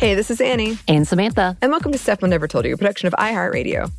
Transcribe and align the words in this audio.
Hey, 0.00 0.14
this 0.14 0.30
is 0.30 0.40
Annie, 0.40 0.78
And 0.88 1.06
Samantha. 1.06 1.58
and 1.60 1.70
welcome 1.70 1.92
to 1.92 1.98
Stuff 1.98 2.22
Mom 2.22 2.30
Never 2.30 2.48
Told 2.48 2.64
You, 2.64 2.72
a 2.72 2.76
production 2.78 3.06
of 3.06 3.12
iHeartRadio. 3.14 3.90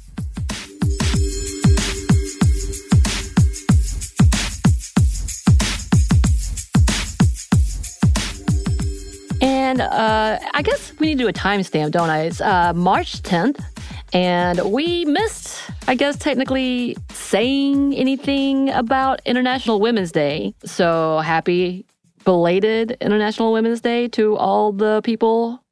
And 9.41 9.81
uh, 9.81 10.39
I 10.53 10.61
guess 10.61 10.93
we 10.99 11.07
need 11.07 11.17
to 11.17 11.23
do 11.23 11.27
a 11.27 11.33
timestamp, 11.33 11.91
don't 11.91 12.09
I? 12.09 12.23
It's 12.23 12.41
uh, 12.41 12.73
March 12.73 13.21
10th. 13.23 13.63
And 14.13 14.59
we 14.71 15.05
missed, 15.05 15.61
I 15.87 15.95
guess, 15.95 16.17
technically 16.17 16.97
saying 17.11 17.93
anything 17.95 18.69
about 18.69 19.21
International 19.25 19.79
Women's 19.79 20.11
Day. 20.11 20.53
So 20.65 21.19
happy 21.19 21.85
belated 22.25 22.97
International 23.01 23.51
Women's 23.53 23.81
Day 23.81 24.07
to 24.09 24.35
all 24.37 24.73
the 24.73 25.01
people 25.03 25.63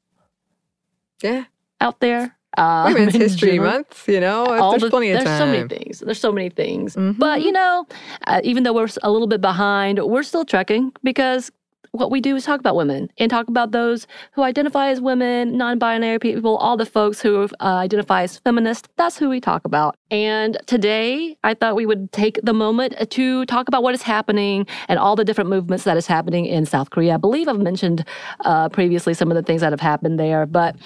Yeah, 1.22 1.44
out 1.80 2.00
there. 2.00 2.36
Um, 2.58 2.92
Women's 2.92 3.14
History 3.26 3.52
general. 3.52 3.72
Month, 3.72 4.08
you 4.08 4.18
know, 4.20 4.44
All 4.46 4.70
there's 4.72 4.82
the- 4.82 4.90
plenty 4.90 5.10
of 5.10 5.18
there's 5.18 5.24
time. 5.24 5.38
so 5.38 5.46
many 5.46 5.68
things. 5.68 6.00
There's 6.00 6.18
so 6.20 6.32
many 6.32 6.50
things. 6.50 6.96
Mhm. 6.96 7.16
But 7.18 7.42
you 7.42 7.52
know, 7.52 7.86
uh, 8.26 8.40
even 8.42 8.64
though 8.64 8.72
we're 8.72 8.88
a 9.02 9.10
little 9.10 9.28
bit 9.28 9.40
behind, 9.40 9.98
we're 10.04 10.24
still 10.24 10.44
trekking 10.44 10.92
because 11.04 11.52
what 11.92 12.10
we 12.10 12.20
do 12.20 12.36
is 12.36 12.44
talk 12.44 12.60
about 12.60 12.76
women 12.76 13.10
and 13.18 13.30
talk 13.30 13.48
about 13.48 13.72
those 13.72 14.06
who 14.32 14.42
identify 14.42 14.88
as 14.88 15.00
women, 15.00 15.56
non-binary 15.56 16.18
people, 16.20 16.56
all 16.56 16.76
the 16.76 16.86
folks 16.86 17.20
who 17.20 17.42
uh, 17.42 17.48
identify 17.60 18.22
as 18.22 18.38
feminist. 18.38 18.88
That's 18.96 19.18
who 19.18 19.28
we 19.28 19.40
talk 19.40 19.64
about. 19.64 19.96
And 20.10 20.56
today, 20.66 21.36
I 21.42 21.54
thought 21.54 21.74
we 21.74 21.86
would 21.86 22.12
take 22.12 22.38
the 22.42 22.52
moment 22.52 22.94
to 23.10 23.44
talk 23.46 23.68
about 23.68 23.82
what 23.82 23.94
is 23.94 24.02
happening 24.02 24.66
and 24.88 24.98
all 24.98 25.16
the 25.16 25.24
different 25.24 25.50
movements 25.50 25.84
that 25.84 25.96
is 25.96 26.06
happening 26.06 26.46
in 26.46 26.64
South 26.64 26.90
Korea. 26.90 27.14
I 27.14 27.16
believe 27.16 27.48
I've 27.48 27.58
mentioned 27.58 28.04
uh, 28.44 28.68
previously 28.68 29.14
some 29.14 29.30
of 29.30 29.34
the 29.34 29.42
things 29.42 29.60
that 29.60 29.72
have 29.72 29.80
happened 29.80 30.18
there, 30.18 30.46
but 30.46 30.76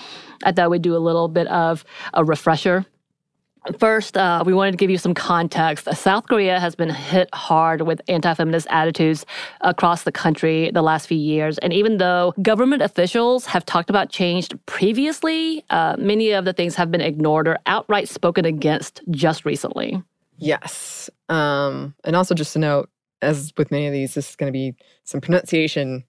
I 0.44 0.52
thought 0.52 0.70
we'd 0.70 0.82
do 0.82 0.96
a 0.96 0.98
little 0.98 1.28
bit 1.28 1.46
of 1.48 1.84
a 2.14 2.24
refresher 2.24 2.86
First, 3.78 4.16
uh, 4.16 4.42
we 4.44 4.52
wanted 4.52 4.72
to 4.72 4.76
give 4.76 4.90
you 4.90 4.98
some 4.98 5.14
context. 5.14 5.88
South 5.94 6.26
Korea 6.26 6.60
has 6.60 6.74
been 6.74 6.90
hit 6.90 7.28
hard 7.34 7.82
with 7.82 8.00
anti 8.08 8.34
feminist 8.34 8.66
attitudes 8.68 9.24
across 9.62 10.02
the 10.02 10.12
country 10.12 10.70
the 10.72 10.82
last 10.82 11.06
few 11.06 11.16
years. 11.16 11.56
And 11.58 11.72
even 11.72 11.96
though 11.96 12.34
government 12.42 12.82
officials 12.82 13.46
have 13.46 13.64
talked 13.64 13.88
about 13.88 14.10
change 14.10 14.48
previously, 14.66 15.64
uh, 15.70 15.96
many 15.98 16.32
of 16.32 16.44
the 16.44 16.52
things 16.52 16.74
have 16.74 16.90
been 16.90 17.00
ignored 17.00 17.48
or 17.48 17.58
outright 17.64 18.08
spoken 18.08 18.44
against 18.44 19.00
just 19.10 19.46
recently. 19.46 20.02
Yes. 20.36 21.08
Um, 21.30 21.94
and 22.04 22.16
also 22.16 22.34
just 22.34 22.52
to 22.52 22.58
note, 22.58 22.90
as 23.22 23.52
with 23.56 23.70
many 23.70 23.86
of 23.86 23.92
these, 23.94 24.12
this 24.14 24.28
is 24.30 24.36
going 24.36 24.52
to 24.52 24.52
be 24.52 24.74
some 25.04 25.20
pronunciation 25.22 26.04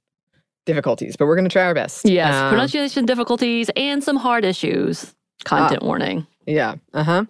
difficulties, 0.65 1.15
but 1.15 1.25
we're 1.25 1.35
going 1.35 1.47
to 1.47 1.53
try 1.53 1.63
our 1.63 1.73
best. 1.73 2.05
Yes, 2.05 2.33
Um, 2.33 2.49
pronunciation 2.49 3.05
difficulties 3.05 3.69
and 3.77 4.03
some 4.03 4.17
hard 4.17 4.43
issues. 4.43 5.15
Content 5.45 5.83
warning. 5.83 6.25
Yeah. 6.47 6.75
Uh 6.93 7.03
huh. 7.03 7.25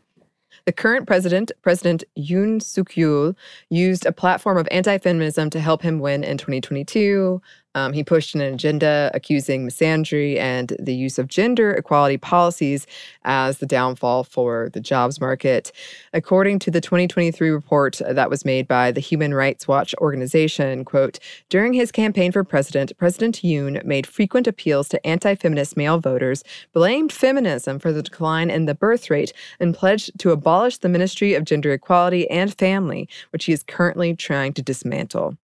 The 0.65 0.71
current 0.71 1.07
president, 1.07 1.51
President 1.61 2.03
Yoon 2.17 2.61
Suk 2.61 2.91
Yeol, 2.91 3.35
used 3.69 4.05
a 4.05 4.11
platform 4.11 4.57
of 4.57 4.67
anti 4.71 4.97
feminism 4.97 5.49
to 5.49 5.59
help 5.59 5.81
him 5.81 5.99
win 5.99 6.23
in 6.23 6.37
2022. 6.37 7.41
Um, 7.75 7.93
he 7.93 8.03
pushed 8.03 8.33
an 8.33 8.41
agenda 8.41 9.11
accusing 9.13 9.67
misandry 9.67 10.37
and 10.37 10.75
the 10.79 10.95
use 10.95 11.19
of 11.19 11.27
gender 11.27 11.71
equality 11.73 12.17
policies 12.17 12.87
as 13.25 13.59
the 13.59 13.65
downfall 13.65 14.23
for 14.23 14.69
the 14.73 14.79
jobs 14.79 15.21
market. 15.21 15.71
According 16.13 16.59
to 16.59 16.71
the 16.71 16.81
2023 16.81 17.49
report 17.49 18.01
that 18.09 18.29
was 18.29 18.45
made 18.45 18.67
by 18.67 18.91
the 18.91 19.01
Human 19.01 19.33
Rights 19.33 19.67
Watch 19.67 19.93
organization, 19.99 20.85
quote, 20.85 21.19
during 21.49 21.73
his 21.73 21.91
campaign 21.91 22.31
for 22.31 22.43
president, 22.43 22.97
President 22.97 23.41
Yoon 23.43 23.83
made 23.83 24.07
frequent 24.07 24.47
appeals 24.47 24.87
to 24.89 25.05
anti-feminist 25.05 25.75
male 25.75 25.99
voters, 25.99 26.43
blamed 26.73 27.11
feminism 27.11 27.77
for 27.77 27.91
the 27.91 28.01
decline 28.01 28.49
in 28.49 28.65
the 28.65 28.75
birth 28.75 29.09
rate, 29.09 29.33
and 29.59 29.75
pledged 29.75 30.17
to 30.19 30.31
abolish 30.31 30.77
the 30.77 30.89
Ministry 30.89 31.33
of 31.33 31.43
Gender 31.43 31.73
Equality 31.73 32.29
and 32.29 32.57
Family, 32.57 33.09
which 33.31 33.45
he 33.45 33.51
is 33.51 33.63
currently 33.63 34.15
trying 34.15 34.53
to 34.53 34.61
dismantle. 34.61 35.37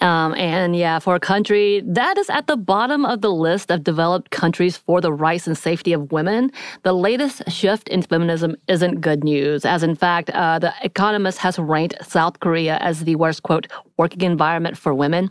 Um, 0.00 0.34
and 0.34 0.76
yeah, 0.76 0.98
for 0.98 1.14
a 1.14 1.20
country 1.20 1.82
that 1.86 2.18
is 2.18 2.30
at 2.30 2.46
the 2.46 2.56
bottom 2.56 3.04
of 3.04 3.20
the 3.20 3.32
list 3.32 3.70
of 3.70 3.82
developed 3.84 4.30
countries 4.30 4.76
for 4.76 5.00
the 5.00 5.12
rights 5.12 5.46
and 5.46 5.56
safety 5.56 5.92
of 5.92 6.12
women, 6.12 6.52
the 6.82 6.92
latest 6.92 7.50
shift 7.50 7.88
in 7.88 8.02
feminism 8.02 8.56
isn't 8.68 9.00
good 9.00 9.24
news. 9.24 9.64
As 9.64 9.82
in 9.82 9.94
fact, 9.94 10.30
uh, 10.30 10.58
The 10.58 10.72
Economist 10.82 11.38
has 11.38 11.58
ranked 11.58 11.94
South 12.08 12.40
Korea 12.40 12.78
as 12.78 13.04
the 13.04 13.16
worst, 13.16 13.42
quote, 13.42 13.66
working 13.98 14.22
environment 14.22 14.78
for 14.78 14.94
women. 14.94 15.30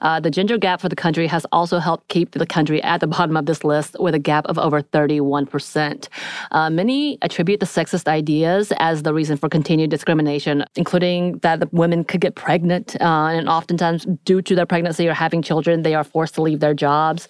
Uh, 0.00 0.18
the 0.18 0.30
gender 0.30 0.58
gap 0.58 0.80
for 0.80 0.88
the 0.88 0.96
country 0.96 1.26
has 1.26 1.46
also 1.52 1.78
helped 1.78 2.08
keep 2.08 2.32
the 2.32 2.46
country 2.46 2.82
at 2.82 3.00
the 3.00 3.06
bottom 3.06 3.36
of 3.36 3.46
this 3.46 3.62
list 3.62 3.94
with 4.00 4.14
a 4.14 4.18
gap 4.18 4.46
of 4.46 4.58
over 4.58 4.82
31%. 4.82 6.08
Uh, 6.50 6.70
many 6.70 7.18
attribute 7.22 7.60
the 7.60 7.66
sexist 7.66 8.08
ideas 8.08 8.72
as 8.78 9.02
the 9.02 9.12
reason 9.12 9.36
for 9.36 9.48
continued 9.48 9.90
discrimination, 9.90 10.64
including 10.76 11.38
that 11.38 11.60
the 11.60 11.68
women 11.72 12.02
could 12.04 12.20
get 12.20 12.34
pregnant, 12.34 12.96
uh, 13.00 13.28
and 13.36 13.48
oftentimes 13.48 14.06
due 14.24 14.40
to 14.40 14.54
their 14.54 14.66
pregnancy 14.66 15.06
or 15.06 15.12
having 15.12 15.42
children, 15.42 15.82
they 15.82 15.94
are 15.94 16.04
forced 16.04 16.34
to 16.34 16.42
leave 16.42 16.60
their 16.60 16.74
jobs. 16.74 17.28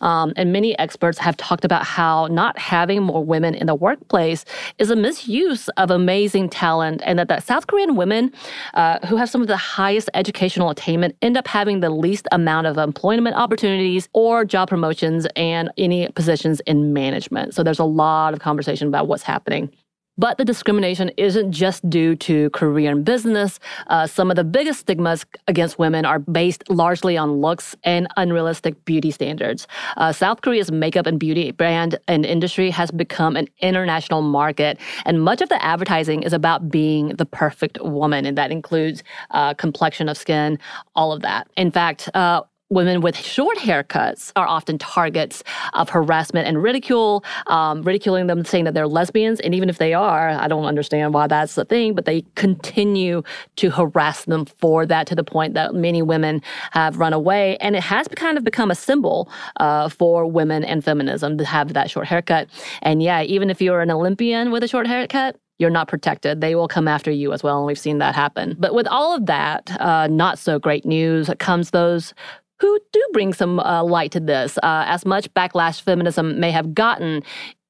Um, 0.00 0.32
and 0.36 0.52
many 0.52 0.78
experts 0.78 1.18
have 1.18 1.36
talked 1.36 1.64
about 1.64 1.84
how 1.84 2.28
not 2.28 2.56
having 2.58 3.02
more 3.02 3.24
women 3.24 3.54
in 3.54 3.66
the 3.66 3.74
workplace 3.74 4.44
is 4.78 4.90
a 4.90 4.96
misuse 4.96 5.68
of 5.70 5.90
amazing 5.90 6.48
talent, 6.48 7.02
and 7.04 7.18
that, 7.18 7.28
that 7.28 7.42
South 7.42 7.66
Korean 7.66 7.96
women 7.96 8.32
uh, 8.74 8.98
who 9.06 9.16
have 9.16 9.28
some 9.28 9.40
of 9.40 9.48
the 9.48 9.56
highest 9.56 10.08
educational 10.28 10.68
attainment 10.68 11.16
end 11.22 11.38
up 11.38 11.46
having 11.46 11.80
the 11.80 11.88
least 11.88 12.28
amount 12.32 12.66
of 12.66 12.76
employment 12.76 13.34
opportunities 13.34 14.10
or 14.12 14.44
job 14.44 14.68
promotions 14.68 15.26
and 15.36 15.70
any 15.78 16.06
positions 16.08 16.60
in 16.60 16.92
management. 16.92 17.54
So 17.54 17.62
there's 17.62 17.78
a 17.78 17.84
lot 17.84 18.34
of 18.34 18.40
conversation 18.40 18.88
about 18.88 19.08
what's 19.08 19.22
happening. 19.22 19.70
But 20.18 20.36
the 20.36 20.44
discrimination 20.44 21.10
isn't 21.16 21.52
just 21.52 21.88
due 21.88 22.16
to 22.16 22.50
and 22.58 23.04
business. 23.04 23.60
Uh, 23.86 24.06
some 24.06 24.30
of 24.30 24.36
the 24.36 24.44
biggest 24.44 24.80
stigmas 24.80 25.24
against 25.46 25.78
women 25.78 26.04
are 26.04 26.18
based 26.18 26.68
largely 26.68 27.16
on 27.16 27.40
looks 27.40 27.76
and 27.84 28.08
unrealistic 28.16 28.84
beauty 28.84 29.12
standards. 29.12 29.68
Uh, 29.96 30.12
South 30.12 30.40
Korea's 30.40 30.72
makeup 30.72 31.06
and 31.06 31.20
beauty 31.20 31.52
brand 31.52 31.98
and 32.08 32.26
industry 32.26 32.70
has 32.70 32.90
become 32.90 33.36
an 33.36 33.48
international 33.60 34.22
market, 34.22 34.78
and 35.04 35.22
much 35.22 35.40
of 35.40 35.48
the 35.48 35.62
advertising 35.64 36.24
is 36.24 36.32
about 36.32 36.68
being 36.68 37.10
the 37.10 37.26
perfect 37.26 37.80
woman, 37.80 38.26
and 38.26 38.36
that 38.36 38.50
includes 38.50 39.04
uh, 39.30 39.54
complexion 39.54 40.08
of 40.08 40.16
skin, 40.18 40.58
all 40.96 41.12
of 41.12 41.22
that. 41.22 41.48
In 41.56 41.70
fact, 41.70 42.08
uh, 42.14 42.42
women 42.70 43.00
with 43.00 43.16
short 43.16 43.56
haircuts 43.56 44.32
are 44.36 44.46
often 44.46 44.76
targets 44.78 45.42
of 45.72 45.88
harassment 45.88 46.46
and 46.46 46.62
ridicule, 46.62 47.24
um, 47.46 47.82
ridiculing 47.82 48.26
them, 48.26 48.44
saying 48.44 48.64
that 48.64 48.74
they're 48.74 48.88
lesbians. 48.88 49.40
And 49.40 49.54
even 49.54 49.70
if 49.70 49.78
they 49.78 49.94
are, 49.94 50.28
I 50.30 50.48
don't 50.48 50.64
understand 50.64 51.14
why 51.14 51.26
that's 51.26 51.54
the 51.54 51.64
thing, 51.64 51.94
but 51.94 52.04
they 52.04 52.24
continue 52.34 53.22
to 53.56 53.70
harass 53.70 54.24
them 54.24 54.44
for 54.44 54.84
that 54.86 55.06
to 55.06 55.14
the 55.14 55.24
point 55.24 55.54
that 55.54 55.74
many 55.74 56.02
women 56.02 56.42
have 56.72 56.98
run 56.98 57.12
away. 57.12 57.56
And 57.58 57.74
it 57.74 57.82
has 57.82 58.06
kind 58.08 58.36
of 58.36 58.44
become 58.44 58.70
a 58.70 58.74
symbol 58.74 59.30
uh, 59.56 59.88
for 59.88 60.26
women 60.26 60.62
and 60.64 60.84
feminism 60.84 61.38
to 61.38 61.44
have 61.44 61.72
that 61.72 61.90
short 61.90 62.06
haircut. 62.06 62.48
And 62.82 63.02
yeah, 63.02 63.22
even 63.22 63.48
if 63.48 63.62
you're 63.62 63.80
an 63.80 63.90
Olympian 63.90 64.50
with 64.50 64.62
a 64.62 64.68
short 64.68 64.86
haircut, 64.86 65.36
you're 65.58 65.70
not 65.70 65.88
protected. 65.88 66.40
They 66.40 66.54
will 66.54 66.68
come 66.68 66.86
after 66.86 67.10
you 67.10 67.32
as 67.32 67.42
well. 67.42 67.58
And 67.58 67.66
we've 67.66 67.78
seen 67.78 67.98
that 67.98 68.14
happen. 68.14 68.56
But 68.58 68.74
with 68.74 68.86
all 68.86 69.14
of 69.14 69.26
that, 69.26 69.70
uh, 69.80 70.06
not 70.06 70.38
so 70.38 70.58
great 70.58 70.84
news 70.84 71.30
comes 71.40 71.70
those 71.70 72.14
who 72.60 72.78
do 72.92 73.08
bring 73.12 73.32
some 73.32 73.60
uh, 73.60 73.82
light 73.82 74.12
to 74.12 74.20
this. 74.20 74.58
Uh, 74.58 74.84
as 74.86 75.04
much 75.06 75.32
backlash 75.34 75.80
feminism 75.80 76.40
may 76.40 76.50
have 76.50 76.74
gotten, 76.74 77.22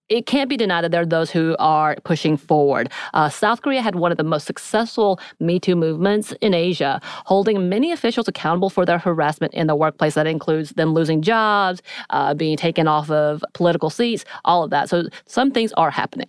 it 0.09 0.27
can't 0.27 0.49
be 0.49 0.57
denied 0.57 0.85
that 0.85 0.91
there 0.91 1.03
are 1.03 1.07
those 1.07 1.31
who 1.31 1.55
are 1.59 1.97
pushing 2.05 2.37
forward. 2.37 2.91
Uh, 3.13 3.29
South 3.29 3.63
Korea 3.63 3.83
had 3.83 3.97
one 3.97 4.11
of 4.11 4.17
the 4.17 4.25
most 4.25 4.47
successful 4.47 5.21
Me 5.39 5.61
Too 5.61 5.77
movements 5.77 6.33
in 6.41 6.55
Asia, 6.55 7.01
holding 7.27 7.69
many 7.69 7.93
officials 7.93 8.29
accountable 8.29 8.71
for 8.71 8.87
their 8.87 8.99
harassment 8.99 9.53
in 9.55 9.67
the 9.67 9.77
workplace. 9.77 10.15
That 10.15 10.27
includes 10.27 10.71
them 10.71 10.95
losing 10.95 11.21
jobs, 11.23 11.83
uh, 12.11 12.35
being 12.35 12.57
taken 12.57 12.89
off 12.89 13.11
of 13.11 13.45
political 13.53 13.91
seats, 13.91 14.25
all 14.45 14.65
of 14.65 14.71
that. 14.71 14.89
So 14.89 15.05
some 15.27 15.51
things 15.51 15.73
are 15.75 15.91
happening. 15.91 16.29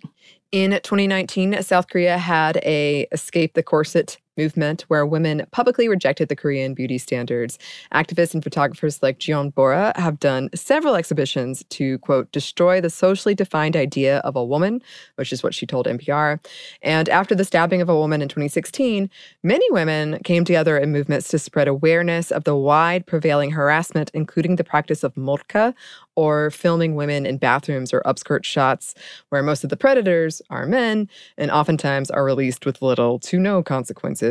In 0.52 0.72
2019, 0.72 1.62
South 1.62 1.88
Korea 1.88 2.18
had 2.18 2.56
a 2.64 3.06
escape 3.12 3.54
the 3.54 3.62
corset 3.62 4.18
movement 4.36 4.82
where 4.88 5.04
women 5.04 5.46
publicly 5.50 5.88
rejected 5.88 6.28
the 6.28 6.36
Korean 6.36 6.74
beauty 6.74 6.98
standards. 6.98 7.58
Activists 7.94 8.34
and 8.34 8.42
photographers 8.42 9.02
like 9.02 9.18
Jeon 9.18 9.54
Bora 9.54 9.92
have 9.96 10.18
done 10.18 10.48
several 10.54 10.94
exhibitions 10.94 11.64
to, 11.70 11.98
quote, 11.98 12.30
destroy 12.32 12.80
the 12.80 12.90
socially 12.90 13.34
defined 13.34 13.76
idea 13.76 14.18
of 14.18 14.36
a 14.36 14.44
woman, 14.44 14.82
which 15.16 15.32
is 15.32 15.42
what 15.42 15.54
she 15.54 15.66
told 15.66 15.86
NPR. 15.86 16.38
And 16.82 17.08
after 17.08 17.34
the 17.34 17.44
stabbing 17.44 17.82
of 17.82 17.88
a 17.88 17.96
woman 17.96 18.22
in 18.22 18.28
2016, 18.28 19.10
many 19.42 19.70
women 19.70 20.18
came 20.24 20.44
together 20.44 20.78
in 20.78 20.92
movements 20.92 21.28
to 21.28 21.38
spread 21.38 21.68
awareness 21.68 22.30
of 22.30 22.44
the 22.44 22.56
wide 22.56 23.06
prevailing 23.06 23.50
harassment, 23.50 24.10
including 24.14 24.56
the 24.56 24.64
practice 24.64 25.02
of 25.02 25.14
molka, 25.14 25.74
or 26.16 26.50
filming 26.50 26.94
women 26.94 27.24
in 27.24 27.38
bathrooms 27.38 27.94
or 27.94 28.02
upskirt 28.02 28.44
shots 28.44 28.94
where 29.30 29.42
most 29.42 29.64
of 29.64 29.70
the 29.70 29.76
predators 29.76 30.42
are 30.50 30.66
men 30.66 31.08
and 31.38 31.50
oftentimes 31.50 32.10
are 32.10 32.24
released 32.24 32.66
with 32.66 32.82
little 32.82 33.18
to 33.18 33.38
no 33.38 33.62
consequences. 33.62 34.29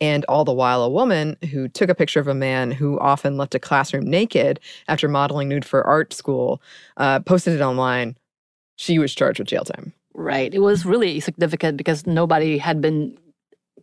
And 0.00 0.24
all 0.26 0.44
the 0.44 0.52
while, 0.52 0.82
a 0.82 0.88
woman 0.88 1.36
who 1.50 1.68
took 1.68 1.90
a 1.90 1.94
picture 1.94 2.20
of 2.20 2.28
a 2.28 2.34
man 2.34 2.70
who 2.70 2.98
often 2.98 3.36
left 3.36 3.54
a 3.54 3.58
classroom 3.58 4.04
naked 4.04 4.58
after 4.88 5.08
modeling 5.08 5.48
nude 5.48 5.64
for 5.64 5.86
art 5.86 6.14
school 6.14 6.62
uh, 6.96 7.20
posted 7.20 7.54
it 7.54 7.62
online. 7.62 8.16
She 8.76 8.98
was 8.98 9.14
charged 9.14 9.38
with 9.38 9.48
jail 9.48 9.64
time. 9.64 9.92
Right. 10.14 10.54
It 10.54 10.60
was 10.60 10.86
really 10.86 11.20
significant 11.20 11.76
because 11.76 12.06
nobody 12.06 12.56
had 12.56 12.80
been 12.80 13.16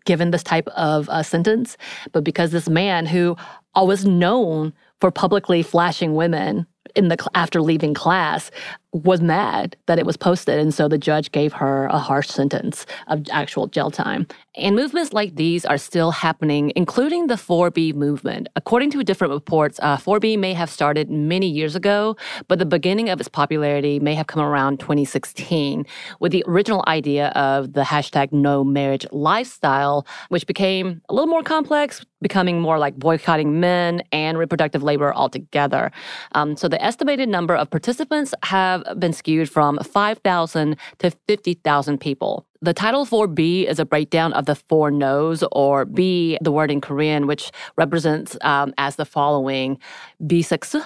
given 0.06 0.32
this 0.32 0.44
type 0.44 0.68
of 0.70 1.08
uh, 1.10 1.22
sentence. 1.22 1.78
But 2.14 2.24
because 2.24 2.52
this 2.52 2.68
man 2.68 3.06
who 3.06 3.36
was 3.76 4.06
known 4.06 4.74
for 5.00 5.12
publicly 5.12 5.62
flashing 5.62 6.16
women 6.16 6.66
in 6.96 7.08
the 7.10 7.18
after 7.34 7.62
leaving 7.62 7.94
class 7.94 8.52
was 8.94 9.22
mad 9.22 9.76
that 9.86 10.00
it 10.00 10.06
was 10.06 10.18
posted. 10.18 10.60
And 10.60 10.74
so 10.74 10.88
the 10.88 10.98
judge 10.98 11.32
gave 11.32 11.54
her 11.54 11.86
a 11.88 12.00
harsh 12.00 12.30
sentence 12.30 12.86
of 13.08 13.26
actual 13.32 13.68
jail 13.68 13.92
time. 13.92 14.28
And 14.56 14.76
movements 14.76 15.14
like 15.14 15.36
these 15.36 15.66
are 15.66 15.78
still 15.78 16.12
happening 16.12 16.72
including 16.76 17.28
the 17.28 17.36
4b 17.36 17.94
movement. 17.94 18.48
According 18.56 18.92
to 18.92 19.04
different 19.04 19.34
reports 19.34 19.80
uh, 19.82 19.98
4b 19.98 20.40
may 20.40 20.54
have 20.54 20.70
started 20.70 21.10
many 21.10 21.48
years 21.48 21.76
ago 21.76 22.16
but 22.48 22.60
the 22.60 22.66
beginning 22.66 23.10
of 23.10 23.20
its 23.20 23.30
popularity 23.30 24.00
may 24.00 24.16
have 24.16 24.28
come 24.28 24.42
around 24.42 24.80
2016 24.80 25.86
with 26.20 26.32
the 26.32 26.44
original 26.48 26.84
idea 26.88 27.28
of 27.30 27.74
the 27.74 27.84
hashtag 27.84 28.32
no 28.32 28.64
marriage 28.64 29.06
lifestyle 29.12 30.08
which 30.30 30.48
became 30.48 31.02
a 31.10 31.14
little 31.14 31.28
more 31.28 31.44
complex 31.44 32.06
becoming 32.22 32.60
more 32.60 32.80
like 32.80 32.96
boycotting 32.96 33.60
men 33.60 34.02
and 34.12 34.38
reproductive 34.38 34.84
labor 34.84 35.14
altogether. 35.14 35.92
Um, 36.34 36.56
so 36.56 36.68
the 36.68 36.84
estimated 36.84 37.30
number 37.30 37.56
of 37.56 37.70
participants 37.70 38.34
have 38.44 38.84
been 38.98 39.14
skewed 39.14 39.50
from 39.50 39.78
5,000 39.80 40.78
to 41.00 41.12
50,000 41.28 42.00
people. 42.00 42.46
The 42.62 42.74
title 42.74 43.06
4B 43.06 43.66
is 43.66 43.80
a 43.80 43.86
breakdown 43.86 44.34
of 44.34 44.46
the 44.46 44.56
four 44.56 44.90
no's, 44.90 45.44
or 45.52 45.86
B, 45.86 46.40
the 46.42 46.52
word 46.52 46.72
in 46.72 46.82
Korean, 46.82 47.28
which 47.28 47.52
represents 47.78 48.36
um, 48.42 48.74
as 48.80 48.96
the 48.96 49.06
following. 49.06 49.78
Bisex, 50.22 50.84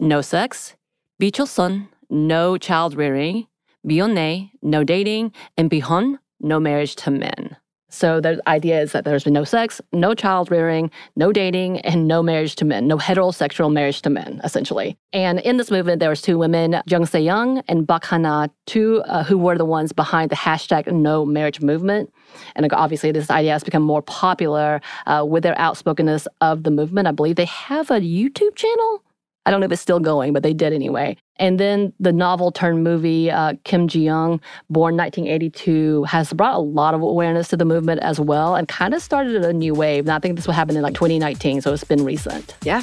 no 0.00 0.20
sex, 0.20 0.74
bichosun, 1.22 1.88
no 2.10 2.58
child 2.58 2.96
rearing, 2.96 3.46
bionne, 3.86 4.50
no 4.60 4.82
dating, 4.82 5.32
and 5.56 5.70
bihon, 5.70 6.18
no 6.40 6.58
marriage 6.58 6.96
to 6.96 7.12
men. 7.12 7.56
So 7.94 8.20
the 8.20 8.42
idea 8.48 8.80
is 8.80 8.92
that 8.92 9.04
there's 9.04 9.22
been 9.22 9.32
no 9.32 9.44
sex, 9.44 9.80
no 9.92 10.14
child 10.14 10.50
rearing, 10.50 10.90
no 11.14 11.32
dating, 11.32 11.80
and 11.82 12.08
no 12.08 12.22
marriage 12.22 12.56
to 12.56 12.64
men, 12.64 12.88
no 12.88 12.98
heterosexual 12.98 13.72
marriage 13.72 14.02
to 14.02 14.10
men, 14.10 14.40
essentially. 14.42 14.96
And 15.12 15.38
in 15.40 15.58
this 15.58 15.70
movement, 15.70 16.00
there 16.00 16.10
was 16.10 16.20
two 16.20 16.36
women, 16.36 16.82
Jung 16.86 17.06
Se 17.06 17.20
Young 17.20 17.62
and 17.68 17.86
Bak 17.86 18.04
Hana, 18.06 18.50
two 18.66 19.00
uh, 19.06 19.22
who 19.22 19.38
were 19.38 19.56
the 19.56 19.64
ones 19.64 19.92
behind 19.92 20.32
the 20.32 20.36
hashtag 20.36 20.90
No 20.92 21.24
Marriage 21.24 21.60
movement. 21.60 22.12
And 22.56 22.70
obviously, 22.72 23.12
this 23.12 23.30
idea 23.30 23.52
has 23.52 23.62
become 23.62 23.84
more 23.84 24.02
popular 24.02 24.80
uh, 25.06 25.24
with 25.26 25.44
their 25.44 25.56
outspokenness 25.56 26.26
of 26.40 26.64
the 26.64 26.72
movement. 26.72 27.06
I 27.06 27.12
believe 27.12 27.36
they 27.36 27.44
have 27.44 27.92
a 27.92 28.00
YouTube 28.00 28.56
channel 28.56 29.03
I 29.46 29.50
don't 29.50 29.60
know 29.60 29.66
if 29.66 29.72
it's 29.72 29.82
still 29.82 30.00
going, 30.00 30.32
but 30.32 30.42
they 30.42 30.54
did 30.54 30.72
anyway. 30.72 31.18
And 31.36 31.60
then 31.60 31.92
the 32.00 32.12
novel 32.12 32.50
turned 32.50 32.82
movie, 32.82 33.30
uh, 33.30 33.54
Kim 33.64 33.88
Ji 33.88 34.00
Young, 34.00 34.40
born 34.70 34.96
1982, 34.96 36.04
has 36.04 36.32
brought 36.32 36.54
a 36.54 36.60
lot 36.60 36.94
of 36.94 37.02
awareness 37.02 37.48
to 37.48 37.56
the 37.56 37.66
movement 37.66 38.00
as 38.02 38.18
well 38.18 38.56
and 38.56 38.68
kind 38.68 38.94
of 38.94 39.02
started 39.02 39.44
a 39.44 39.52
new 39.52 39.74
wave. 39.74 40.04
And 40.04 40.12
I 40.12 40.18
think 40.18 40.36
this 40.36 40.46
will 40.46 40.54
happen 40.54 40.76
in 40.76 40.82
like 40.82 40.94
2019, 40.94 41.60
so 41.60 41.74
it's 41.74 41.84
been 41.84 42.04
recent. 42.04 42.56
Yeah. 42.62 42.82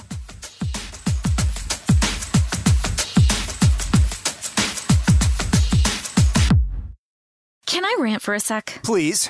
Can 7.65 7.85
I 7.85 7.95
rant 7.99 8.21
for 8.21 8.35
a 8.35 8.39
sec? 8.39 8.81
Please. 8.83 9.29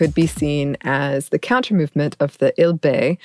could 0.00 0.14
be 0.14 0.26
seen 0.26 0.78
as 0.80 1.28
the 1.28 1.38
counter 1.38 1.74
movement 1.74 2.16
of 2.20 2.38
the 2.38 2.54
ILBE, 2.56 3.18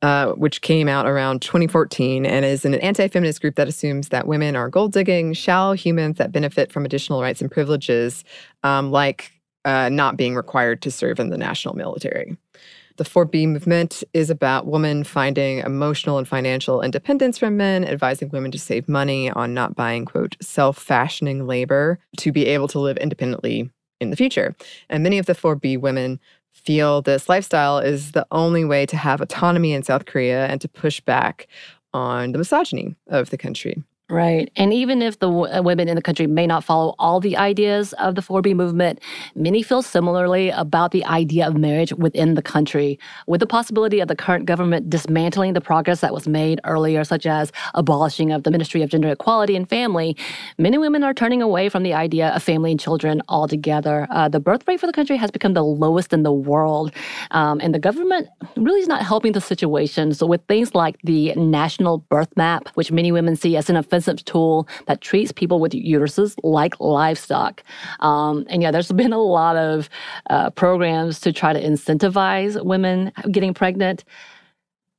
uh, 0.00 0.32
which 0.32 0.62
came 0.62 0.88
out 0.88 1.04
around 1.04 1.42
2014 1.42 2.24
and 2.24 2.46
is 2.46 2.64
an 2.64 2.72
anti 2.76 3.06
feminist 3.06 3.42
group 3.42 3.56
that 3.56 3.68
assumes 3.68 4.08
that 4.08 4.26
women 4.26 4.56
are 4.56 4.70
gold 4.70 4.94
digging, 4.94 5.34
shallow 5.34 5.74
humans 5.74 6.16
that 6.16 6.32
benefit 6.32 6.72
from 6.72 6.86
additional 6.86 7.20
rights 7.20 7.42
and 7.42 7.50
privileges, 7.50 8.24
um, 8.62 8.90
like 8.90 9.30
uh, 9.66 9.90
not 9.90 10.16
being 10.16 10.34
required 10.34 10.80
to 10.80 10.90
serve 10.90 11.20
in 11.20 11.28
the 11.28 11.36
national 11.36 11.76
military. 11.76 12.34
The 12.96 13.04
4B 13.04 13.46
movement 13.46 14.02
is 14.14 14.30
about 14.30 14.66
women 14.66 15.04
finding 15.04 15.58
emotional 15.58 16.16
and 16.16 16.26
financial 16.26 16.80
independence 16.80 17.36
from 17.36 17.58
men, 17.58 17.84
advising 17.84 18.30
women 18.30 18.52
to 18.52 18.58
save 18.58 18.88
money 18.88 19.30
on 19.30 19.52
not 19.52 19.74
buying, 19.74 20.06
quote, 20.06 20.38
self 20.40 20.78
fashioning 20.78 21.46
labor 21.46 21.98
to 22.16 22.32
be 22.32 22.46
able 22.46 22.68
to 22.68 22.78
live 22.78 22.96
independently 22.96 23.70
in 24.02 24.10
the 24.10 24.16
future. 24.16 24.54
And 24.88 25.02
many 25.02 25.18
of 25.18 25.26
the 25.26 25.34
4B 25.34 25.80
women 25.80 26.20
feel 26.50 27.02
this 27.02 27.28
lifestyle 27.28 27.78
is 27.78 28.12
the 28.12 28.26
only 28.30 28.64
way 28.64 28.84
to 28.86 28.96
have 28.96 29.20
autonomy 29.20 29.72
in 29.72 29.82
South 29.82 30.04
Korea 30.04 30.46
and 30.46 30.60
to 30.60 30.68
push 30.68 31.00
back 31.00 31.46
on 31.94 32.32
the 32.32 32.38
misogyny 32.38 32.94
of 33.08 33.30
the 33.30 33.38
country. 33.38 33.82
Right. 34.12 34.52
And 34.56 34.74
even 34.74 35.00
if 35.00 35.20
the 35.20 35.30
w- 35.30 35.62
women 35.62 35.88
in 35.88 35.96
the 35.96 36.02
country 36.02 36.26
may 36.26 36.46
not 36.46 36.64
follow 36.64 36.94
all 36.98 37.18
the 37.18 37.34
ideas 37.38 37.94
of 37.94 38.14
the 38.14 38.20
4B 38.20 38.54
movement, 38.54 39.00
many 39.34 39.62
feel 39.62 39.80
similarly 39.80 40.50
about 40.50 40.90
the 40.90 41.02
idea 41.06 41.48
of 41.48 41.56
marriage 41.56 41.94
within 41.94 42.34
the 42.34 42.42
country, 42.42 42.98
with 43.26 43.40
the 43.40 43.46
possibility 43.46 44.00
of 44.00 44.08
the 44.08 44.14
current 44.14 44.44
government 44.44 44.90
dismantling 44.90 45.54
the 45.54 45.62
progress 45.62 46.02
that 46.02 46.12
was 46.12 46.28
made 46.28 46.60
earlier, 46.64 47.04
such 47.04 47.24
as 47.24 47.52
abolishing 47.72 48.32
of 48.32 48.42
the 48.42 48.50
Ministry 48.50 48.82
of 48.82 48.90
Gender 48.90 49.08
Equality 49.08 49.56
and 49.56 49.66
Family. 49.66 50.14
Many 50.58 50.76
women 50.76 51.02
are 51.04 51.14
turning 51.14 51.40
away 51.40 51.70
from 51.70 51.82
the 51.82 51.94
idea 51.94 52.34
of 52.34 52.42
family 52.42 52.72
and 52.72 52.78
children 52.78 53.22
altogether. 53.30 54.06
Uh, 54.10 54.28
the 54.28 54.40
birth 54.40 54.68
rate 54.68 54.78
for 54.78 54.86
the 54.86 54.92
country 54.92 55.16
has 55.16 55.30
become 55.30 55.54
the 55.54 55.64
lowest 55.64 56.12
in 56.12 56.22
the 56.22 56.32
world, 56.32 56.92
um, 57.30 57.62
and 57.62 57.74
the 57.74 57.78
government 57.78 58.28
really 58.56 58.80
is 58.80 58.88
not 58.88 59.02
helping 59.02 59.32
the 59.32 59.40
situation. 59.40 60.12
So, 60.12 60.26
with 60.26 60.42
things 60.48 60.74
like 60.74 60.98
the 61.02 61.32
National 61.34 61.96
Birth 61.96 62.36
Map, 62.36 62.68
which 62.74 62.92
many 62.92 63.10
women 63.10 63.36
see 63.36 63.56
as 63.56 63.70
an 63.70 63.76
offensive 63.76 64.01
tool 64.24 64.68
that 64.86 65.00
treats 65.00 65.32
people 65.32 65.60
with 65.60 65.72
uteruses 65.72 66.36
like 66.42 66.78
livestock. 66.80 67.62
Um, 68.00 68.46
and 68.48 68.62
yeah, 68.62 68.70
there's 68.70 68.92
been 68.92 69.12
a 69.12 69.22
lot 69.22 69.56
of 69.56 69.88
uh, 70.30 70.50
programs 70.50 71.20
to 71.20 71.32
try 71.32 71.52
to 71.52 71.62
incentivize 71.62 72.62
women 72.64 73.12
getting 73.30 73.54
pregnant. 73.54 74.04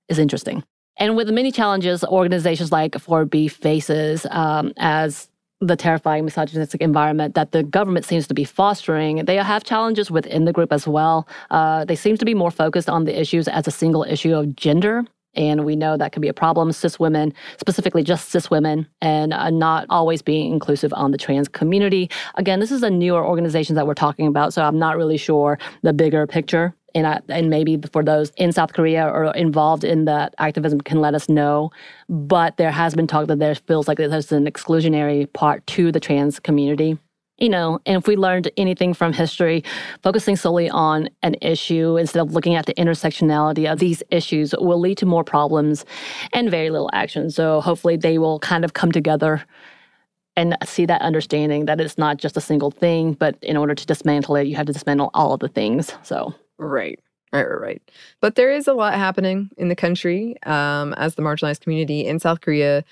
Is 0.10 0.20
interesting. 0.20 0.64
And 0.98 1.16
with 1.16 1.28
the 1.28 1.34
many 1.34 1.52
challenges 1.52 2.04
organizations 2.04 2.72
like 2.72 2.92
4B 2.92 3.50
faces 3.50 4.28
um, 4.30 4.74
as 4.78 5.30
the 5.68 5.76
terrifying 5.76 6.26
misogynistic 6.26 6.82
environment 6.82 7.36
that 7.36 7.52
the 7.52 7.64
government 7.64 8.06
seems 8.06 8.28
to 8.28 8.34
be 8.34 8.44
fostering. 8.44 9.26
They 9.26 9.38
have 9.38 9.64
challenges 9.64 10.12
within 10.12 10.46
the 10.46 10.54
group 10.54 10.74
as 10.74 10.88
well. 10.88 11.28
Uh, 11.52 11.86
they 11.86 11.96
seem 11.96 12.18
to 12.18 12.26
be 12.26 12.34
more 12.34 12.52
focused 12.52 12.90
on 12.90 13.06
the 13.06 13.20
issues 13.20 13.48
as 13.48 13.68
a 13.68 13.72
single 13.72 14.04
issue 14.04 14.36
of 14.36 14.56
gender 14.56 15.06
and 15.36 15.66
we 15.66 15.76
know 15.76 15.98
that 15.98 16.12
can 16.12 16.22
be 16.22 16.28
a 16.28 16.34
problem. 16.34 16.72
Cis 16.72 17.00
women, 17.00 17.34
specifically 17.60 18.04
just 18.04 18.30
cis 18.30 18.50
women, 18.50 18.88
and 19.02 19.34
uh, 19.34 19.50
not 19.50 19.86
always 19.90 20.22
being 20.22 20.52
inclusive 20.52 20.94
on 20.94 21.12
the 21.12 21.18
trans 21.18 21.48
community. 21.48 22.10
Again, 22.36 22.60
this 22.60 22.72
is 22.72 22.84
a 22.84 22.90
newer 22.90 23.26
organization 23.26 23.76
that 23.76 23.88
we're 23.88 23.94
talking 23.94 24.28
about, 24.28 24.54
so 24.54 24.64
I'm 24.64 24.80
not 24.80 24.98
really 24.98 25.18
sure 25.18 25.58
the 25.82 25.94
bigger 25.94 26.28
picture. 26.28 26.74
And, 26.96 27.08
I, 27.08 27.22
and 27.28 27.50
maybe 27.50 27.82
for 27.92 28.04
those 28.04 28.32
in 28.38 28.52
South 28.52 28.74
Korea 28.74 29.08
or 29.08 29.34
involved 29.36 29.84
in 29.84 30.06
that 30.06 30.36
activism 30.38 30.80
can 30.80 31.02
let 31.02 31.16
us 31.16 31.28
know. 31.28 31.72
But 32.08 32.58
there 32.58 32.70
has 32.70 32.94
been 32.94 33.08
talk 33.08 33.26
that 33.28 33.40
there 33.40 33.56
feels 33.56 33.88
like 33.88 33.98
there's 33.98 34.32
an 34.32 34.46
exclusionary 34.46 35.32
part 35.34 35.66
to 35.68 35.92
the 35.92 36.00
trans 36.00 36.40
community 36.40 37.00
you 37.44 37.50
know, 37.50 37.78
and 37.86 37.98
if 37.98 38.08
we 38.08 38.16
learned 38.16 38.50
anything 38.56 38.94
from 38.94 39.12
history, 39.12 39.66
focusing 40.02 40.38
solely 40.38 40.70
on 40.70 41.10
an 41.24 41.36
issue 41.42 41.98
instead 41.98 42.22
of 42.22 42.34
looking 42.34 42.56
at 42.56 42.68
the 42.68 42.74
intersectionality 42.76 43.70
of 43.70 43.80
these 43.80 44.02
issues 44.12 44.56
will 44.60 44.80
lead 44.80 44.98
to 45.00 45.06
more 45.06 45.26
problems 45.26 45.84
and 46.32 46.50
very 46.50 46.70
little 46.70 46.90
action. 46.94 47.30
So 47.30 47.60
hopefully 47.60 47.98
they 47.98 48.18
will 48.18 48.40
kind 48.40 48.64
of 48.64 48.74
come 48.74 48.94
together 48.94 49.44
and 50.38 50.56
see 50.64 50.86
that 50.86 51.02
understanding 51.02 51.66
that 51.66 51.82
it's 51.82 51.98
not 51.98 52.16
just 52.16 52.38
a 52.38 52.42
single 52.42 52.72
thing, 52.72 53.12
but 53.12 53.38
in 53.42 53.58
order 53.58 53.76
to 53.76 53.86
dismantle 53.86 54.38
it, 54.38 54.48
you 54.48 54.56
have 54.56 54.68
to 54.68 54.74
dismantle 54.74 55.12
all 55.14 55.34
of 55.34 55.42
the 55.42 55.50
things. 55.50 55.94
So, 56.02 56.34
right. 56.58 56.98
Right, 57.34 57.50
right, 57.50 57.60
right. 57.60 57.92
But 58.22 58.36
there 58.36 58.52
is 58.52 58.68
a 58.68 58.74
lot 58.74 58.94
happening 58.94 59.50
in 59.58 59.68
the 59.68 59.76
country 59.76 60.38
um, 60.44 60.94
as 60.94 61.16
the 61.16 61.24
marginalized 61.24 61.60
community 61.60 62.06
in 62.06 62.20
South 62.20 62.40
Korea 62.40 62.86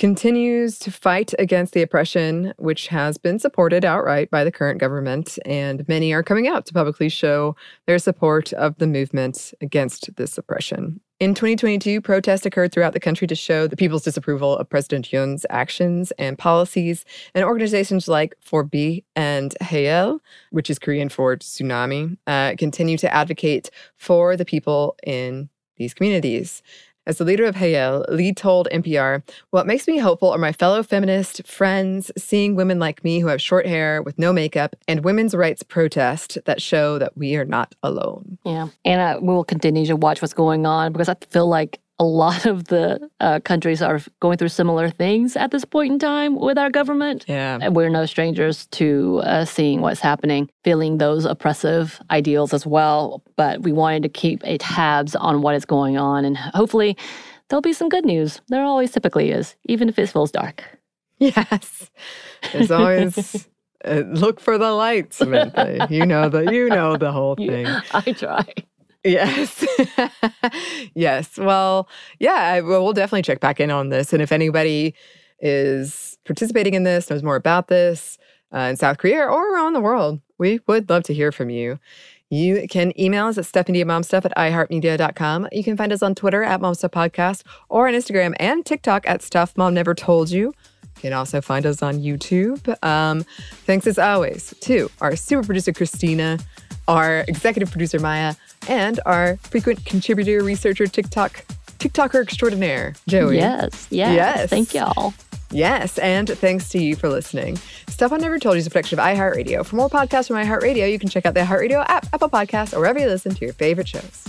continues 0.00 0.78
to 0.78 0.90
fight 0.90 1.34
against 1.38 1.74
the 1.74 1.82
oppression, 1.82 2.54
which 2.56 2.88
has 2.88 3.18
been 3.18 3.38
supported 3.38 3.84
outright 3.84 4.30
by 4.30 4.42
the 4.42 4.50
current 4.50 4.80
government. 4.80 5.38
And 5.44 5.86
many 5.88 6.14
are 6.14 6.22
coming 6.22 6.48
out 6.48 6.64
to 6.66 6.72
publicly 6.72 7.10
show 7.10 7.54
their 7.86 7.98
support 7.98 8.54
of 8.54 8.78
the 8.78 8.86
movement 8.86 9.52
against 9.60 10.16
this 10.16 10.38
oppression. 10.38 11.00
In 11.20 11.34
2022, 11.34 12.00
protests 12.00 12.46
occurred 12.46 12.72
throughout 12.72 12.94
the 12.94 12.98
country 12.98 13.26
to 13.26 13.34
show 13.34 13.66
the 13.66 13.76
people's 13.76 14.04
disapproval 14.04 14.56
of 14.56 14.70
President 14.70 15.12
Yoon's 15.12 15.44
actions 15.50 16.12
and 16.12 16.38
policies, 16.38 17.04
and 17.34 17.44
organizations 17.44 18.08
like 18.08 18.34
4B 18.40 19.04
and 19.14 19.54
Haeil, 19.60 20.20
which 20.50 20.70
is 20.70 20.78
Korean 20.78 21.10
for 21.10 21.36
tsunami, 21.36 22.16
uh, 22.26 22.54
continue 22.56 22.96
to 22.96 23.14
advocate 23.14 23.68
for 23.98 24.34
the 24.34 24.46
people 24.46 24.96
in 25.02 25.50
these 25.76 25.92
communities. 25.92 26.62
As 27.06 27.18
the 27.18 27.24
leader 27.24 27.44
of 27.44 27.56
Haeil, 27.56 28.04
Lee 28.10 28.32
told 28.32 28.68
NPR, 28.70 29.22
What 29.50 29.66
makes 29.66 29.88
me 29.88 29.98
hopeful 29.98 30.30
are 30.30 30.38
my 30.38 30.52
fellow 30.52 30.82
feminist 30.82 31.46
friends 31.46 32.10
seeing 32.16 32.54
women 32.54 32.78
like 32.78 33.02
me 33.02 33.20
who 33.20 33.28
have 33.28 33.40
short 33.40 33.66
hair 33.66 34.02
with 34.02 34.18
no 34.18 34.32
makeup 34.32 34.76
and 34.86 35.02
women's 35.02 35.34
rights 35.34 35.62
protest 35.62 36.38
that 36.44 36.60
show 36.60 36.98
that 36.98 37.16
we 37.16 37.36
are 37.36 37.44
not 37.44 37.74
alone. 37.82 38.38
Yeah. 38.44 38.68
And 38.84 39.22
we 39.22 39.28
will 39.28 39.44
continue 39.44 39.86
to 39.86 39.96
watch 39.96 40.20
what's 40.20 40.34
going 40.34 40.66
on 40.66 40.92
because 40.92 41.08
I 41.08 41.16
feel 41.30 41.48
like 41.48 41.80
a 42.00 42.04
lot 42.04 42.46
of 42.46 42.64
the 42.64 43.10
uh, 43.20 43.40
countries 43.40 43.82
are 43.82 44.00
going 44.20 44.38
through 44.38 44.48
similar 44.48 44.88
things 44.88 45.36
at 45.36 45.50
this 45.50 45.66
point 45.66 45.92
in 45.92 45.98
time 45.98 46.34
with 46.34 46.56
our 46.56 46.70
government. 46.70 47.26
Yeah. 47.28 47.58
And 47.60 47.76
we're 47.76 47.90
no 47.90 48.06
strangers 48.06 48.66
to 48.68 49.20
uh, 49.22 49.44
seeing 49.44 49.82
what's 49.82 50.00
happening, 50.00 50.48
feeling 50.64 50.96
those 50.96 51.26
oppressive 51.26 52.00
ideals 52.10 52.54
as 52.54 52.66
well. 52.66 53.22
But 53.36 53.60
we 53.60 53.72
wanted 53.72 54.02
to 54.04 54.08
keep 54.08 54.40
a 54.44 54.56
tabs 54.56 55.14
on 55.14 55.42
what 55.42 55.54
is 55.54 55.66
going 55.66 55.98
on. 55.98 56.24
And 56.24 56.38
hopefully, 56.38 56.96
there'll 57.50 57.60
be 57.60 57.74
some 57.74 57.90
good 57.90 58.06
news. 58.06 58.40
There 58.48 58.64
always 58.64 58.92
typically 58.92 59.30
is, 59.30 59.54
even 59.66 59.90
if 59.90 59.98
it 59.98 60.08
feels 60.08 60.32
dark. 60.32 60.64
Yes. 61.22 61.90
There's 62.50 62.70
always. 62.70 63.46
Uh, 63.84 64.04
look 64.06 64.40
for 64.40 64.56
the 64.56 64.72
light, 64.72 65.12
Samantha. 65.12 65.86
you 65.90 66.06
know 66.06 66.30
the 66.30 66.50
you 66.50 66.70
know 66.70 66.96
the 66.96 67.12
whole 67.12 67.36
thing. 67.50 67.66
I 67.92 68.12
try. 68.12 68.46
Yes. 69.04 69.64
yes. 70.94 71.38
Well, 71.38 71.88
yeah, 72.18 72.34
I, 72.34 72.60
well, 72.60 72.92
definitely 72.92 73.22
check 73.22 73.40
back 73.40 73.60
in 73.60 73.70
on 73.70 73.88
this. 73.88 74.12
And 74.12 74.22
if 74.22 74.32
anybody 74.32 74.94
is 75.40 76.18
participating 76.24 76.74
in 76.74 76.82
this, 76.84 77.08
knows 77.08 77.22
more 77.22 77.36
about 77.36 77.68
this 77.68 78.18
uh, 78.54 78.58
in 78.58 78.76
South 78.76 78.98
Korea 78.98 79.24
or 79.24 79.54
around 79.54 79.72
the 79.72 79.80
world, 79.80 80.20
we 80.38 80.60
would 80.66 80.90
love 80.90 81.04
to 81.04 81.14
hear 81.14 81.32
from 81.32 81.50
you. 81.50 81.78
You 82.28 82.68
can 82.68 82.98
email 82.98 83.26
us 83.26 83.38
at 83.38 83.44
stuffmediamomstuff 83.44 84.24
at 84.24 84.36
iheartmedia.com. 84.36 85.48
You 85.50 85.64
can 85.64 85.76
find 85.76 85.92
us 85.92 86.02
on 86.02 86.14
Twitter 86.14 86.44
at 86.44 86.60
momstuffpodcast 86.60 87.42
or 87.68 87.88
on 87.88 87.94
Instagram 87.94 88.34
and 88.38 88.64
TikTok 88.64 89.08
at 89.08 89.22
Stuff 89.22 89.56
Mom 89.56 89.74
Never 89.74 89.94
Told 89.94 90.30
You. 90.30 90.52
You 90.82 91.00
can 91.00 91.12
also 91.12 91.40
find 91.40 91.66
us 91.66 91.82
on 91.82 91.98
YouTube. 91.98 92.84
Um, 92.84 93.24
thanks 93.64 93.86
as 93.88 93.98
always 93.98 94.54
to 94.60 94.90
our 95.00 95.16
super 95.16 95.44
producer, 95.44 95.72
Christina 95.72 96.38
our 96.90 97.24
executive 97.28 97.70
producer 97.70 97.98
Maya, 97.98 98.34
and 98.68 99.00
our 99.06 99.36
frequent 99.38 99.84
contributor, 99.84 100.42
researcher, 100.42 100.86
TikTok, 100.86 101.44
TikToker 101.78 102.22
extraordinaire, 102.22 102.94
Joey. 103.06 103.36
Yes, 103.36 103.86
yes. 103.90 104.14
Yes. 104.14 104.50
Thank 104.50 104.74
y'all. 104.74 105.14
Yes, 105.52 105.98
and 105.98 106.28
thanks 106.28 106.68
to 106.70 106.82
you 106.82 106.94
for 106.94 107.08
listening. 107.08 107.56
Stuff 107.88 108.12
I 108.12 108.18
Never 108.18 108.38
Told 108.38 108.54
You 108.54 108.60
is 108.60 108.66
a 108.66 108.70
production 108.70 108.98
of 108.98 109.04
iHeartRadio. 109.04 109.66
For 109.66 109.76
more 109.76 109.88
podcasts 109.88 110.28
from 110.28 110.36
iHeartRadio, 110.36 110.90
you 110.90 110.98
can 110.98 111.08
check 111.08 111.26
out 111.26 111.34
the 111.34 111.40
iHeartRadio 111.40 111.84
app, 111.88 112.06
Apple 112.12 112.28
Podcasts, 112.28 112.72
or 112.74 112.78
wherever 112.78 112.98
you 112.98 113.06
listen 113.06 113.34
to 113.34 113.44
your 113.44 113.54
favorite 113.54 113.88
shows. 113.88 114.28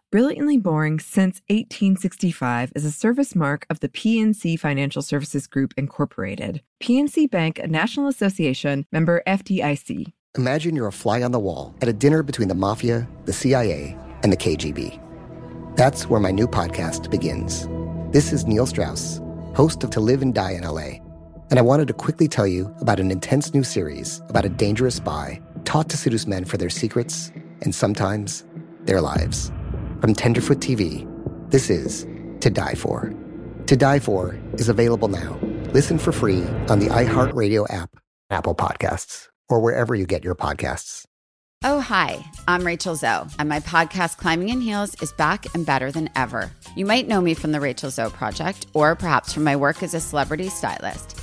Brilliantly 0.11 0.57
Boring 0.57 0.99
Since 0.99 1.39
1865 1.47 2.73
is 2.75 2.83
a 2.83 2.91
service 2.91 3.33
mark 3.33 3.65
of 3.69 3.79
the 3.79 3.87
PNC 3.87 4.59
Financial 4.59 5.01
Services 5.01 5.47
Group, 5.47 5.73
Incorporated. 5.77 6.61
PNC 6.83 7.31
Bank, 7.31 7.59
a 7.59 7.67
National 7.67 8.09
Association 8.09 8.85
member 8.91 9.23
FDIC. 9.25 10.11
Imagine 10.37 10.75
you're 10.75 10.87
a 10.87 10.91
fly 10.91 11.23
on 11.23 11.31
the 11.31 11.39
wall 11.39 11.73
at 11.81 11.87
a 11.87 11.93
dinner 11.93 12.23
between 12.23 12.49
the 12.49 12.55
mafia, 12.55 13.07
the 13.23 13.31
CIA, 13.31 13.97
and 14.21 14.33
the 14.33 14.37
KGB. 14.37 14.99
That's 15.77 16.09
where 16.09 16.19
my 16.19 16.31
new 16.31 16.45
podcast 16.45 17.09
begins. 17.09 17.69
This 18.11 18.33
is 18.33 18.45
Neil 18.45 18.65
Strauss, 18.65 19.21
host 19.55 19.81
of 19.85 19.91
To 19.91 20.01
Live 20.01 20.21
and 20.21 20.35
Die 20.35 20.51
in 20.51 20.63
LA. 20.63 20.99
And 21.51 21.57
I 21.57 21.61
wanted 21.61 21.87
to 21.87 21.93
quickly 21.93 22.27
tell 22.27 22.47
you 22.47 22.75
about 22.81 22.99
an 22.99 23.11
intense 23.11 23.53
new 23.53 23.63
series 23.63 24.21
about 24.27 24.43
a 24.43 24.49
dangerous 24.49 24.95
spy 24.95 25.41
taught 25.63 25.87
to 25.87 25.95
seduce 25.95 26.27
men 26.27 26.43
for 26.43 26.57
their 26.57 26.69
secrets 26.69 27.31
and 27.61 27.73
sometimes 27.73 28.43
their 28.83 28.99
lives. 28.99 29.53
From 30.01 30.15
Tenderfoot 30.15 30.57
TV, 30.57 31.07
this 31.51 31.69
is 31.69 32.07
To 32.39 32.49
Die 32.49 32.73
For. 32.73 33.13
To 33.67 33.77
Die 33.77 33.99
For 33.99 34.35
is 34.53 34.67
available 34.67 35.09
now. 35.09 35.37
Listen 35.73 35.99
for 35.99 36.11
free 36.11 36.41
on 36.69 36.79
the 36.79 36.87
iHeartRadio 36.87 37.71
app, 37.71 37.91
Apple 38.31 38.55
Podcasts, 38.55 39.27
or 39.47 39.59
wherever 39.59 39.93
you 39.93 40.07
get 40.07 40.23
your 40.23 40.33
podcasts. 40.33 41.05
Oh, 41.63 41.79
hi, 41.79 42.25
I'm 42.47 42.65
Rachel 42.65 42.95
Zoe, 42.95 43.27
and 43.37 43.47
my 43.47 43.59
podcast, 43.59 44.17
Climbing 44.17 44.49
in 44.49 44.61
Heels, 44.61 44.99
is 45.03 45.11
back 45.11 45.45
and 45.53 45.67
better 45.67 45.91
than 45.91 46.09
ever. 46.15 46.51
You 46.75 46.87
might 46.87 47.07
know 47.07 47.21
me 47.21 47.35
from 47.35 47.51
the 47.51 47.61
Rachel 47.61 47.91
Zoe 47.91 48.09
Project, 48.09 48.65
or 48.73 48.95
perhaps 48.95 49.31
from 49.31 49.43
my 49.43 49.55
work 49.55 49.83
as 49.83 49.93
a 49.93 49.99
celebrity 49.99 50.49
stylist. 50.49 51.20